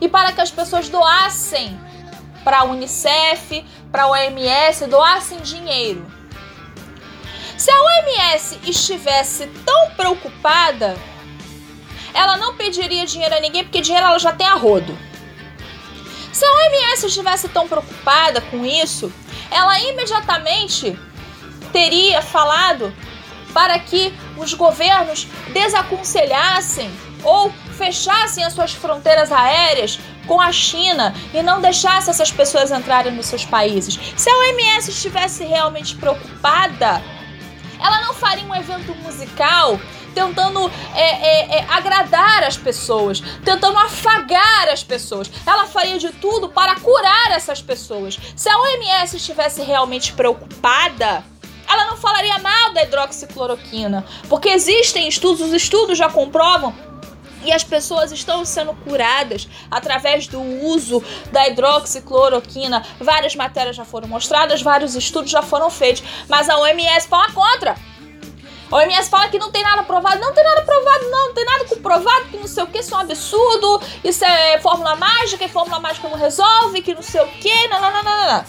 e 0.00 0.08
para 0.08 0.32
que 0.32 0.40
as 0.40 0.50
pessoas 0.50 0.88
doassem 0.88 1.78
para 2.44 2.60
a 2.60 2.64
Unicef, 2.64 3.64
para 3.90 4.04
a 4.04 4.08
OMS, 4.08 4.86
doassem 4.86 5.38
dinheiro. 5.40 6.04
Se 7.56 7.70
a 7.70 7.80
OMS 7.80 8.58
estivesse 8.64 9.46
tão 9.64 9.90
preocupada 9.90 10.96
ela 12.14 12.36
não 12.36 12.54
pediria 12.54 13.06
dinheiro 13.06 13.34
a 13.34 13.40
ninguém 13.40 13.64
porque 13.64 13.80
dinheiro 13.80 14.06
ela 14.06 14.18
já 14.18 14.32
tem 14.32 14.46
a 14.46 14.54
rodo. 14.54 14.96
Se 16.32 16.44
a 16.44 16.50
OMS 16.50 17.06
estivesse 17.06 17.48
tão 17.48 17.68
preocupada 17.68 18.40
com 18.40 18.64
isso, 18.64 19.12
ela 19.50 19.78
imediatamente 19.80 20.98
teria 21.72 22.22
falado 22.22 22.94
para 23.52 23.78
que 23.78 24.14
os 24.36 24.54
governos 24.54 25.26
desaconselhassem 25.52 26.90
ou 27.22 27.50
fechassem 27.76 28.44
as 28.44 28.52
suas 28.52 28.72
fronteiras 28.72 29.30
aéreas 29.30 29.98
com 30.26 30.40
a 30.40 30.52
China 30.52 31.14
e 31.32 31.42
não 31.42 31.60
deixassem 31.60 32.10
essas 32.10 32.30
pessoas 32.30 32.70
entrarem 32.70 33.12
nos 33.12 33.26
seus 33.26 33.44
países. 33.44 33.98
Se 34.16 34.30
a 34.30 34.38
OMS 34.38 34.90
estivesse 34.90 35.44
realmente 35.44 35.96
preocupada, 35.96 37.02
ela 37.80 38.00
não 38.02 38.14
faria 38.14 38.44
um 38.44 38.54
evento 38.54 38.94
musical 38.96 39.78
tentando 40.14 40.70
é, 40.94 41.00
é, 41.00 41.58
é, 41.58 41.66
agradar 41.70 42.44
as 42.44 42.56
pessoas, 42.56 43.20
tentando 43.44 43.78
afagar 43.78 44.68
as 44.70 44.82
pessoas. 44.82 45.30
Ela 45.46 45.66
faria 45.66 45.98
de 45.98 46.10
tudo 46.10 46.50
para 46.50 46.76
curar 46.76 47.32
essas 47.32 47.62
pessoas. 47.62 48.18
Se 48.36 48.48
a 48.48 48.58
OMS 48.58 49.16
estivesse 49.16 49.62
realmente 49.62 50.12
preocupada, 50.12 51.24
ela 51.66 51.86
não 51.86 51.96
falaria 51.96 52.38
mal 52.38 52.74
da 52.74 52.82
hidroxicloroquina, 52.82 54.04
porque 54.28 54.50
existem 54.50 55.08
estudos, 55.08 55.40
os 55.40 55.52
estudos 55.52 55.96
já 55.96 56.10
comprovam 56.10 56.74
e 57.44 57.52
as 57.52 57.64
pessoas 57.64 58.12
estão 58.12 58.44
sendo 58.44 58.74
curadas 58.74 59.48
através 59.70 60.26
do 60.26 60.40
uso 60.40 61.02
da 61.30 61.48
hidroxicloroquina. 61.48 62.84
Várias 63.00 63.34
matérias 63.34 63.76
já 63.76 63.84
foram 63.84 64.08
mostradas, 64.08 64.62
vários 64.62 64.94
estudos 64.94 65.30
já 65.30 65.42
foram 65.42 65.70
feitos, 65.70 66.02
mas 66.28 66.48
a 66.48 66.58
OMS 66.58 67.08
fala 67.08 67.30
contra. 67.32 67.76
A 68.72 68.76
OMS 68.76 69.10
fala 69.10 69.28
que 69.28 69.38
não 69.38 69.52
tem 69.52 69.62
nada 69.62 69.82
provado. 69.82 70.18
Não 70.18 70.32
tem 70.32 70.42
nada 70.42 70.62
provado, 70.62 71.04
não. 71.10 71.26
Não 71.26 71.34
tem 71.34 71.44
nada 71.44 71.64
comprovado, 71.66 72.24
que 72.30 72.38
não 72.38 72.46
sei 72.46 72.62
o 72.62 72.66
que, 72.66 72.78
isso 72.78 72.94
é 72.94 72.96
um 72.96 73.00
absurdo. 73.00 73.82
Isso 74.02 74.24
é 74.24 74.58
fórmula 74.60 74.96
mágica, 74.96 75.44
e 75.44 75.48
fórmula 75.48 75.78
mágica 75.78 76.08
não 76.08 76.16
resolve, 76.16 76.80
que 76.80 76.94
não 76.94 77.02
sei 77.02 77.20
o 77.20 77.26
que. 77.26 77.68
Não, 77.68 77.78
não, 77.78 77.92
não, 77.92 78.02
não, 78.02 78.26
não. 78.26 78.44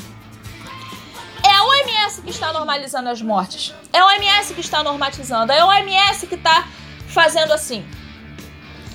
É 1.46 1.52
a 1.54 1.64
OMS 1.66 2.22
que 2.22 2.30
está 2.30 2.54
normalizando 2.54 3.10
as 3.10 3.22
mortes. 3.22 3.76
É 3.92 4.00
a 4.00 4.06
OMS 4.06 4.54
que 4.54 4.62
está 4.62 4.82
normatizando. 4.82 5.52
É 5.52 5.60
a 5.60 5.66
OMS 5.66 6.26
que 6.26 6.36
está 6.36 6.70
fazendo 7.10 7.52
assim. 7.52 7.86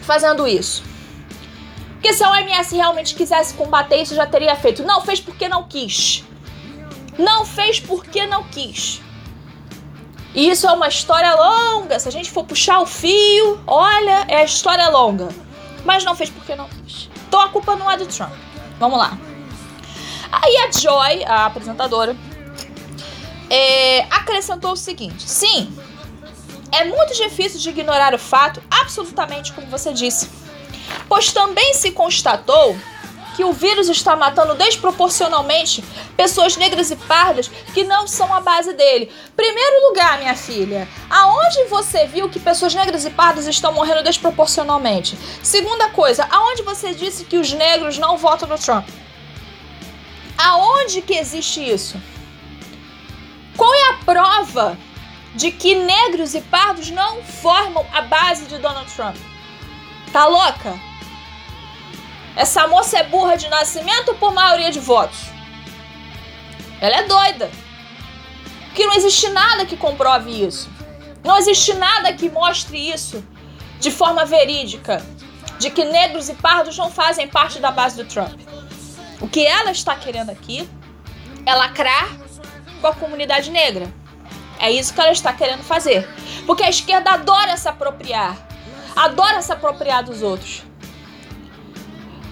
Fazendo 0.08 0.48
isso. 0.48 0.82
Porque 1.92 2.14
se 2.14 2.24
a 2.24 2.30
OMS 2.30 2.74
realmente 2.74 3.14
quisesse 3.14 3.52
combater 3.52 4.00
isso, 4.00 4.14
já 4.14 4.26
teria 4.26 4.56
feito. 4.56 4.82
Não 4.82 5.02
fez 5.02 5.20
porque 5.20 5.46
não 5.50 5.64
quis. 5.64 6.24
Não 7.18 7.44
fez 7.44 7.78
porque 7.78 8.26
não 8.26 8.42
quis. 8.44 9.02
E 10.34 10.48
isso 10.48 10.66
é 10.66 10.72
uma 10.72 10.88
história 10.88 11.34
longa. 11.34 11.98
Se 11.98 12.08
a 12.08 12.10
gente 12.10 12.30
for 12.30 12.42
puxar 12.44 12.80
o 12.80 12.86
fio, 12.86 13.60
olha, 13.66 14.24
é 14.28 14.36
a 14.36 14.44
história 14.44 14.88
longa. 14.88 15.28
Mas 15.84 16.04
não 16.04 16.16
fez 16.16 16.30
porque 16.30 16.54
não 16.54 16.70
quis. 16.70 17.10
Então 17.28 17.42
a 17.42 17.50
culpa 17.50 17.76
não 17.76 17.90
é 17.90 17.98
do 17.98 18.06
Trump. 18.06 18.32
Vamos 18.80 18.98
lá. 18.98 19.18
Aí 20.32 20.56
a 20.56 20.72
Joy, 20.72 21.22
a 21.26 21.44
apresentadora, 21.44 22.16
é, 23.50 24.04
acrescentou 24.04 24.72
o 24.72 24.76
seguinte: 24.76 25.28
sim, 25.28 25.70
é 26.72 26.84
muito 26.84 27.14
difícil 27.14 27.60
de 27.60 27.70
ignorar 27.70 28.14
o 28.14 28.18
fato, 28.18 28.62
absolutamente 28.70 29.52
como 29.52 29.66
você 29.66 29.92
disse, 29.92 30.28
pois 31.08 31.32
também 31.32 31.74
se 31.74 31.90
constatou 31.90 32.76
que 33.38 33.44
o 33.44 33.52
vírus 33.52 33.88
está 33.88 34.16
matando 34.16 34.56
desproporcionalmente 34.56 35.84
pessoas 36.16 36.56
negras 36.56 36.90
e 36.90 36.96
pardas 36.96 37.46
que 37.72 37.84
não 37.84 38.04
são 38.04 38.34
a 38.34 38.40
base 38.40 38.72
dele. 38.72 39.12
Primeiro 39.36 39.86
lugar, 39.86 40.18
minha 40.18 40.34
filha, 40.34 40.88
aonde 41.08 41.62
você 41.66 42.04
viu 42.04 42.28
que 42.28 42.40
pessoas 42.40 42.74
negras 42.74 43.04
e 43.04 43.10
pardas 43.10 43.46
estão 43.46 43.72
morrendo 43.72 44.02
desproporcionalmente? 44.02 45.16
Segunda 45.40 45.88
coisa, 45.90 46.26
aonde 46.28 46.62
você 46.62 46.92
disse 46.92 47.24
que 47.24 47.38
os 47.38 47.52
negros 47.52 47.96
não 47.96 48.18
votam 48.18 48.48
no 48.48 48.58
Trump? 48.58 48.88
Aonde 50.36 51.00
que 51.00 51.14
existe 51.14 51.60
isso? 51.60 51.96
Qual 53.56 53.72
é 53.72 53.90
a 53.90 53.98
prova 54.04 54.76
de 55.38 55.52
que 55.52 55.76
negros 55.76 56.34
e 56.34 56.40
pardos 56.40 56.90
não 56.90 57.22
formam 57.22 57.86
a 57.92 58.02
base 58.02 58.46
de 58.46 58.58
Donald 58.58 58.92
Trump? 58.92 59.14
Tá 60.12 60.26
louca? 60.26 60.76
Essa 62.34 62.66
moça 62.66 62.98
é 62.98 63.04
burra 63.04 63.36
de 63.36 63.48
nascimento 63.48 64.16
por 64.16 64.34
maioria 64.34 64.72
de 64.72 64.80
votos? 64.80 65.20
Ela 66.80 66.96
é 66.96 67.02
doida. 67.04 67.48
Porque 68.66 68.84
não 68.84 68.94
existe 68.94 69.28
nada 69.28 69.64
que 69.64 69.76
comprove 69.76 70.44
isso. 70.44 70.68
Não 71.22 71.36
existe 71.36 71.72
nada 71.74 72.12
que 72.12 72.28
mostre 72.28 72.90
isso 72.90 73.24
de 73.78 73.92
forma 73.92 74.24
verídica. 74.24 75.00
De 75.60 75.70
que 75.70 75.84
negros 75.84 76.28
e 76.28 76.34
pardos 76.34 76.76
não 76.76 76.90
fazem 76.90 77.28
parte 77.28 77.60
da 77.60 77.70
base 77.70 78.02
do 78.02 78.08
Trump. 78.08 78.40
O 79.20 79.28
que 79.28 79.46
ela 79.46 79.70
está 79.70 79.94
querendo 79.94 80.30
aqui 80.30 80.68
é 81.46 81.54
lacrar 81.54 82.08
com 82.80 82.88
a 82.88 82.94
comunidade 82.94 83.52
negra. 83.52 83.97
É 84.58 84.70
isso 84.70 84.92
que 84.92 85.00
ela 85.00 85.12
está 85.12 85.32
querendo 85.32 85.62
fazer. 85.62 86.08
Porque 86.46 86.62
a 86.62 86.70
esquerda 86.70 87.12
adora 87.12 87.56
se 87.56 87.68
apropriar. 87.68 88.36
Adora 88.96 89.40
se 89.40 89.52
apropriar 89.52 90.02
dos 90.02 90.22
outros. 90.22 90.62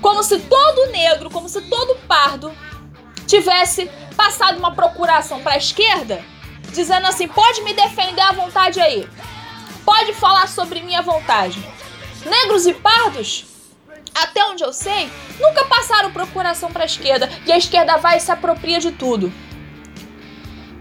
Como 0.00 0.23
se 0.23 0.38
todo 0.40 0.90
negro, 0.90 1.30
como 1.30 1.49
se 1.49 1.61
todo 1.62 1.97
pardo 2.06 2.52
tivesse 3.26 3.90
passado 4.16 4.59
uma 4.59 4.75
procuração 4.75 5.40
para 5.40 5.54
a 5.54 5.59
esquerda, 5.59 6.25
dizendo 6.73 7.06
assim: 7.06 7.28
pode 7.28 7.62
me 7.62 7.73
defender 7.73 8.21
à 8.21 8.33
vontade 8.33 8.80
aí. 8.80 9.09
Pode 9.85 10.12
falar 10.14 10.49
sobre 10.49 10.95
à 10.95 11.02
vontade. 11.02 11.64
Negros 12.25 12.66
e 12.66 12.75
pardos, 12.75 13.45
até 14.12 14.45
onde 14.47 14.64
eu 14.64 14.73
sei, 14.73 15.11
nunca 15.38 15.64
passaram 15.66 16.11
procuração 16.11 16.73
para 16.73 16.83
a 16.83 16.87
esquerda 16.87 17.30
e 17.47 17.52
a 17.52 17.56
esquerda 17.56 17.97
vai 17.99 18.16
e 18.16 18.21
se 18.21 18.33
apropria 18.33 18.80
de 18.80 18.91
tudo. 18.91 19.32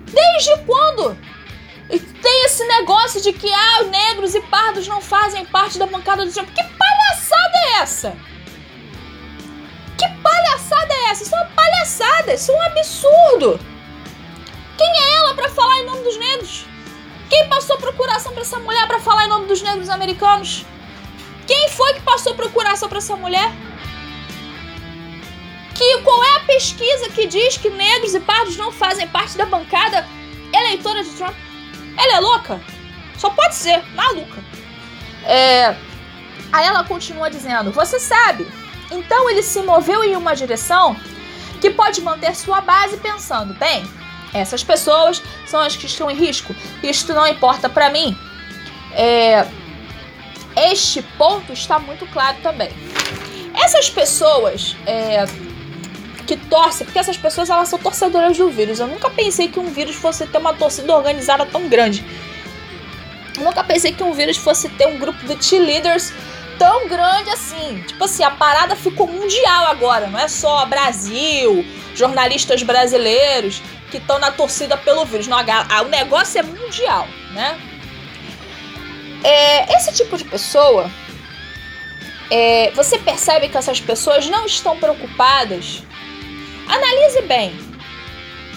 Desde 0.06 0.58
quando? 0.66 1.18
Tem 1.88 2.46
esse 2.46 2.66
negócio 2.66 3.22
de 3.22 3.32
que 3.32 3.52
ah, 3.54 3.84
negros 3.84 4.34
e 4.34 4.42
pardos 4.42 4.88
não 4.88 5.00
fazem 5.00 5.46
parte 5.46 5.78
da 5.78 5.86
bancada 5.86 6.26
do 6.26 6.32
Trump. 6.32 6.50
Que 6.50 6.64
palhaçada 6.64 7.58
é 7.58 7.82
essa? 7.82 8.18
Que 9.98 10.08
palhaçada 10.22 10.94
é 10.94 11.12
essa? 11.12 11.24
Isso 11.24 11.36
é 11.36 11.38
uma 11.38 11.50
palhaçada, 11.52 12.34
isso 12.34 12.52
é 12.52 12.56
um 12.56 12.62
absurdo. 12.64 13.60
Quem 14.78 14.88
é 14.88 15.16
ela 15.18 15.34
para 15.36 15.50
falar 15.50 15.80
em 15.80 15.86
nome 15.86 16.04
dos 16.04 16.18
negros? 16.18 16.66
Quem 17.30 17.48
passou 17.48 17.78
procuração 17.78 18.34
para 18.34 18.42
essa 18.42 18.60
mulher 18.60 18.88
para 18.88 19.00
falar 19.00 19.26
em 19.26 19.30
nome 19.30 19.48
dos 19.48 19.62
negros 19.62 19.90
americanos? 19.90 20.66
Quem 21.48 21.70
foi 21.70 21.94
que 21.94 22.02
passou 22.02 22.34
procuração 22.34 22.90
para 22.90 22.98
essa 22.98 23.16
mulher? 23.16 23.52
Que 25.76 26.02
qual 26.02 26.24
é 26.24 26.36
a 26.38 26.40
pesquisa 26.42 27.10
que 27.10 27.28
diz 27.28 27.58
que 27.58 27.70
negros 27.70 28.16
e 28.16 28.20
pardos 28.20 28.58
não 28.58 28.72
fazem 28.72 29.08
parte 29.08 29.38
da 29.38 29.46
bancada 29.46 30.08
eleitora 30.54 31.04
de 31.04 31.10
Trump? 31.12 31.36
Ela 31.98 32.18
é 32.18 32.20
louca? 32.20 32.62
Só 33.18 33.30
pode 33.30 33.56
ser, 33.56 33.84
maluca. 33.94 34.44
É... 35.26 35.76
Aí 36.52 36.66
ela 36.66 36.84
continua 36.84 37.30
dizendo: 37.30 37.72
Você 37.72 38.00
sabe 38.00 38.46
então 38.92 39.30
ele 39.30 39.42
se 39.42 39.62
moveu 39.62 40.04
em 40.04 40.16
uma 40.16 40.36
direção 40.36 40.96
que 41.60 41.70
pode 41.70 42.02
manter 42.02 42.36
sua 42.36 42.62
base 42.62 42.98
pensando: 42.98 43.54
bem, 43.56 43.86
essas 44.34 44.64
pessoas 44.64 45.22
são 45.46 45.60
as 45.60 45.76
que 45.76 45.86
estão 45.86 46.10
em 46.10 46.16
risco, 46.16 46.56
isto 46.84 47.14
não 47.14 47.28
importa 47.28 47.70
para 47.70 47.90
mim. 47.90 48.18
É, 48.94 49.46
este 50.56 51.02
ponto 51.18 51.52
está 51.52 51.80
muito 51.80 52.06
claro 52.08 52.38
também. 52.42 52.70
Essas 53.54 53.90
pessoas 53.90 54.76
é, 54.86 55.26
que 56.26 56.36
torcem, 56.36 56.86
porque 56.86 57.00
essas 57.00 57.18
pessoas 57.18 57.50
elas 57.50 57.70
são 57.70 57.80
torcedoras 57.80 58.38
do 58.38 58.50
vírus. 58.50 58.80
Eu 58.80 58.88
nunca 58.88 59.10
pensei 59.10 59.48
que 59.48 59.60
um 59.60 59.68
vírus 59.68 59.96
fosse 59.96 60.26
ter 60.26 60.38
uma 60.38 60.54
torcida 60.54 60.96
organizada 60.96 61.46
tão 61.46 61.70
grande. 61.70 62.04
Eu 63.38 63.44
nunca 63.44 63.64
pensei 63.64 63.92
que 63.92 64.04
um 64.04 64.14
vírus 64.14 64.38
fosse 64.38 64.70
ter 64.70 64.88
um 64.88 64.98
grupo 64.98 65.26
de 65.26 65.44
cheerleaders 65.44 66.14
tão 66.58 66.88
grande 66.88 67.30
assim. 67.30 67.84
Tipo 67.88 68.06
assim, 68.06 68.24
a 68.24 68.32
parada 68.32 68.76
ficou 68.76 69.08
mundial 69.08 69.68
agora, 69.68 70.08
não 70.08 70.20
é 70.20 70.28
só 70.28 70.66
Brasil, 70.66 71.66
jornalistas 71.94 72.64
brasileiros 72.64 73.62
que 73.92 73.98
estão 73.98 74.20
na 74.20 74.32
torcida 74.32 74.78
pelo 74.78 75.06
vírus. 75.06 75.28
Não, 75.28 75.38
o 75.40 75.90
negócio 75.90 76.40
é 76.40 76.44
mundial, 76.44 77.08
né? 77.34 77.60
É, 79.24 79.76
esse 79.76 79.92
tipo 79.94 80.18
de 80.18 80.24
pessoa, 80.24 80.90
é, 82.30 82.72
você 82.72 82.98
percebe 82.98 83.50
que 83.50 83.58
essas 83.58 83.80
pessoas 83.80 84.28
não 84.28 84.46
estão 84.46 84.78
preocupadas. 84.78 85.84
Analise 86.68 87.22
bem 87.24 87.58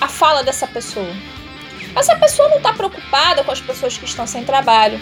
a 0.00 0.08
fala 0.08 0.42
dessa 0.42 0.66
pessoa. 0.66 1.12
Essa 1.94 2.16
pessoa 2.16 2.48
não 2.48 2.58
está 2.58 2.72
preocupada 2.72 3.42
com 3.42 3.50
as 3.50 3.60
pessoas 3.60 3.96
que 3.96 4.04
estão 4.04 4.26
sem 4.26 4.44
trabalho 4.44 5.00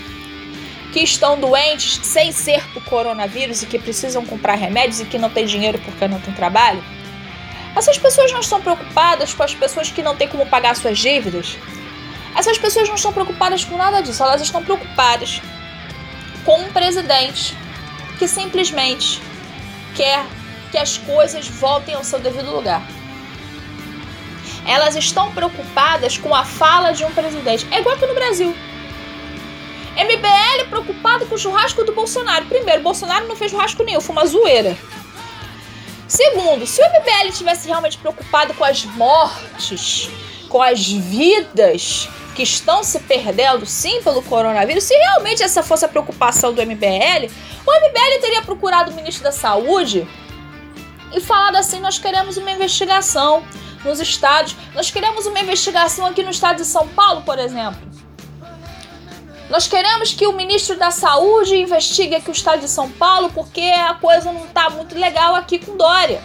que 0.96 1.00
estão 1.00 1.38
doentes 1.38 2.00
sem 2.04 2.32
ser 2.32 2.66
por 2.72 2.82
coronavírus 2.84 3.62
e 3.62 3.66
que 3.66 3.78
precisam 3.78 4.24
comprar 4.24 4.54
remédios 4.54 4.98
e 4.98 5.04
que 5.04 5.18
não 5.18 5.28
têm 5.28 5.44
dinheiro 5.44 5.78
porque 5.80 6.08
não 6.08 6.18
tem 6.18 6.32
trabalho? 6.32 6.82
Essas 7.76 7.98
pessoas 7.98 8.32
não 8.32 8.40
estão 8.40 8.62
preocupadas 8.62 9.34
com 9.34 9.42
as 9.42 9.54
pessoas 9.54 9.90
que 9.90 10.02
não 10.02 10.16
têm 10.16 10.26
como 10.26 10.46
pagar 10.46 10.74
suas 10.74 10.96
dívidas? 10.96 11.58
Essas 12.34 12.56
pessoas 12.56 12.88
não 12.88 12.94
estão 12.94 13.12
preocupadas 13.12 13.62
com 13.62 13.76
nada 13.76 14.00
disso, 14.00 14.22
elas 14.22 14.40
estão 14.40 14.64
preocupadas 14.64 15.42
com 16.46 16.60
um 16.60 16.72
presidente 16.72 17.54
que 18.18 18.26
simplesmente 18.26 19.20
quer 19.94 20.24
que 20.70 20.78
as 20.78 20.96
coisas 20.96 21.46
voltem 21.46 21.94
ao 21.94 22.04
seu 22.04 22.18
devido 22.18 22.50
lugar. 22.50 22.82
Elas 24.66 24.96
estão 24.96 25.32
preocupadas 25.32 26.18
com 26.18 26.34
a 26.34 26.44
fala 26.44 26.92
de 26.92 27.04
um 27.04 27.12
presidente. 27.12 27.66
É 27.70 27.80
igual 27.80 27.94
aqui 27.94 28.06
no 28.06 28.14
Brasil. 28.14 28.54
MBL 29.96 30.68
preocupado 30.68 31.26
com 31.26 31.34
o 31.34 31.38
churrasco 31.38 31.84
do 31.84 31.92
Bolsonaro. 31.92 32.44
Primeiro, 32.46 32.82
Bolsonaro 32.82 33.26
não 33.26 33.36
fez 33.36 33.50
churrasco 33.50 33.82
nenhum, 33.82 34.00
foi 34.00 34.14
uma 34.14 34.26
zoeira. 34.26 34.76
Segundo, 36.06 36.66
se 36.66 36.80
o 36.80 36.84
MBL 36.84 37.32
tivesse 37.32 37.66
realmente 37.66 37.98
preocupado 37.98 38.54
com 38.54 38.64
as 38.64 38.84
mortes, 38.84 40.08
com 40.48 40.62
as 40.62 40.86
vidas 40.86 42.08
que 42.34 42.42
estão 42.42 42.84
se 42.84 43.00
perdendo 43.00 43.64
sim 43.64 44.02
pelo 44.02 44.22
coronavírus, 44.22 44.84
se 44.84 44.94
realmente 44.94 45.42
essa 45.42 45.62
fosse 45.62 45.84
a 45.84 45.88
preocupação 45.88 46.52
do 46.52 46.60
MBL, 46.60 47.30
o 47.66 47.72
MBL 47.72 48.20
teria 48.20 48.42
procurado 48.42 48.92
o 48.92 48.94
ministro 48.94 49.24
da 49.24 49.32
Saúde 49.32 50.06
e 51.12 51.20
falado 51.20 51.56
assim: 51.56 51.80
nós 51.80 51.98
queremos 51.98 52.36
uma 52.36 52.50
investigação 52.50 53.42
nos 53.86 54.00
estados, 54.00 54.54
nós 54.74 54.90
queremos 54.90 55.24
uma 55.26 55.40
investigação 55.40 56.04
aqui 56.06 56.22
no 56.22 56.30
estado 56.30 56.56
de 56.56 56.66
São 56.66 56.86
Paulo, 56.88 57.22
por 57.22 57.38
exemplo. 57.38 57.80
Nós 59.48 59.68
queremos 59.68 60.12
que 60.12 60.26
o 60.26 60.32
ministro 60.32 60.76
da 60.76 60.90
Saúde 60.90 61.56
investigue 61.56 62.16
aqui 62.16 62.28
o 62.28 62.32
estado 62.32 62.60
de 62.60 62.68
São 62.68 62.90
Paulo 62.90 63.30
porque 63.32 63.60
a 63.60 63.94
coisa 63.94 64.32
não 64.32 64.44
está 64.44 64.68
muito 64.68 64.98
legal 64.98 65.36
aqui 65.36 65.58
com 65.58 65.76
Dória. 65.76 66.20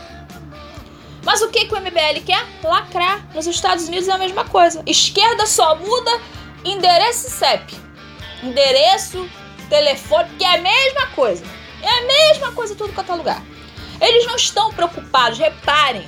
Mas 1.23 1.39
o 1.41 1.49
que, 1.49 1.65
que 1.65 1.73
o 1.73 1.79
MBL 1.79 2.25
quer? 2.25 2.43
Lacrar. 2.63 3.27
Nos 3.35 3.45
Estados 3.45 3.87
Unidos 3.87 4.07
é 4.07 4.11
a 4.11 4.17
mesma 4.17 4.43
coisa. 4.45 4.81
Esquerda 4.87 5.45
só 5.45 5.75
muda 5.75 6.19
endereço 6.65 7.29
CEP. 7.29 7.75
Endereço, 8.41 9.29
telefone, 9.69 10.29
que 10.37 10.43
é 10.43 10.55
a 10.55 10.61
mesma 10.61 11.07
coisa. 11.15 11.43
É 11.83 11.89
a 11.89 12.01
mesma 12.07 12.51
coisa 12.53 12.73
em 12.73 12.75
tudo 12.75 12.91
quanto 12.93 13.11
é 13.11 13.15
lugar. 13.15 13.43
Eles 13.99 14.25
não 14.25 14.35
estão 14.35 14.73
preocupados, 14.73 15.37
reparem. 15.37 16.07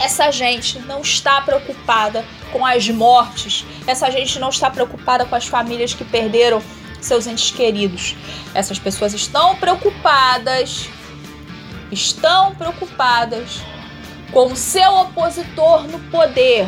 Essa 0.00 0.30
gente 0.30 0.78
não 0.78 1.02
está 1.02 1.42
preocupada 1.42 2.24
com 2.50 2.64
as 2.64 2.88
mortes. 2.88 3.66
Essa 3.86 4.10
gente 4.10 4.38
não 4.38 4.48
está 4.48 4.70
preocupada 4.70 5.26
com 5.26 5.34
as 5.34 5.46
famílias 5.46 5.92
que 5.92 6.04
perderam 6.04 6.62
seus 7.02 7.26
entes 7.26 7.50
queridos. 7.50 8.16
Essas 8.54 8.78
pessoas 8.78 9.12
estão 9.12 9.56
preocupadas, 9.56 10.88
estão 11.92 12.54
preocupadas 12.54 13.60
com 14.32 14.46
o 14.46 14.56
seu 14.56 14.90
opositor 15.00 15.82
no 15.82 15.98
poder 16.10 16.66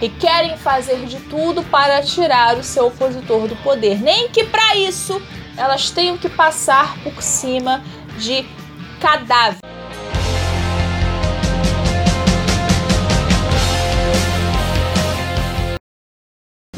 e 0.00 0.08
querem 0.08 0.56
fazer 0.56 1.04
de 1.04 1.18
tudo 1.20 1.62
para 1.64 2.00
tirar 2.02 2.56
o 2.56 2.64
seu 2.64 2.86
opositor 2.86 3.46
do 3.46 3.56
poder. 3.56 4.00
Nem 4.00 4.30
que 4.30 4.44
para 4.44 4.74
isso 4.74 5.20
elas 5.54 5.90
tenham 5.90 6.16
que 6.16 6.30
passar 6.30 6.96
por 7.02 7.22
cima 7.22 7.82
de 8.16 8.46
cadáver. 9.00 9.67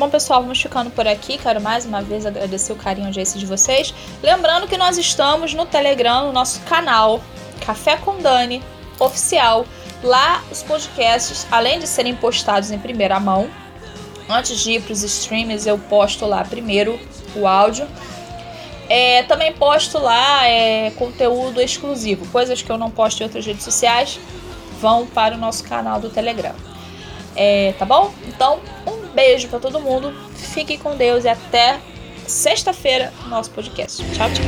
Bom, 0.01 0.09
pessoal, 0.09 0.41
vamos 0.41 0.59
ficando 0.59 0.89
por 0.91 1.07
aqui. 1.07 1.37
Quero 1.37 1.61
mais 1.61 1.85
uma 1.85 2.01
vez 2.01 2.25
agradecer 2.25 2.73
o 2.73 2.77
carinho 2.77 3.11
de 3.11 3.23
de 3.23 3.45
vocês. 3.45 3.93
Lembrando 4.23 4.67
que 4.67 4.79
nós 4.79 4.97
estamos 4.97 5.53
no 5.53 5.67
Telegram, 5.67 6.25
no 6.25 6.33
nosso 6.33 6.59
canal 6.63 7.21
Café 7.67 7.99
com 7.99 8.17
Dani 8.17 8.63
oficial. 8.99 9.67
Lá 10.03 10.43
os 10.51 10.63
podcasts, 10.63 11.47
além 11.51 11.79
de 11.81 11.87
serem 11.87 12.17
postados 12.17 12.71
em 12.71 12.79
primeira 12.79 13.21
mão, 13.21 13.51
antes 14.27 14.59
de 14.61 14.73
ir 14.73 14.81
para 14.81 14.95
os 14.95 15.03
streams, 15.03 15.69
eu 15.69 15.77
posto 15.77 16.25
lá 16.25 16.43
primeiro 16.47 16.99
o 17.37 17.47
áudio. 17.47 17.87
É, 18.89 19.25
também 19.25 19.53
posto 19.53 19.99
lá 19.99 20.49
é, 20.49 20.93
conteúdo 20.93 21.61
exclusivo, 21.61 22.27
coisas 22.29 22.63
que 22.63 22.73
eu 22.73 22.79
não 22.79 22.91
posto 22.91 23.21
em 23.21 23.25
outras 23.25 23.45
redes 23.45 23.65
sociais, 23.65 24.19
vão 24.81 25.07
para 25.07 25.35
o 25.35 25.39
nosso 25.39 25.63
canal 25.63 26.01
do 26.01 26.09
Telegram. 26.09 26.70
É, 27.37 27.75
tá 27.79 27.85
bom? 27.85 28.13
Então, 28.27 28.61
um 28.87 29.09
beijo 29.15 29.49
para 29.49 29.59
todo 29.59 29.81
mundo. 29.81 30.13
Fique 30.35 30.79
com 30.79 30.97
Deus 30.97 31.25
e 31.25 31.29
até 31.29 31.81
sexta-feira 32.27 33.13
nosso 33.29 33.51
podcast. 33.51 34.03
Tchau, 34.13 34.29
tchau. 34.31 34.45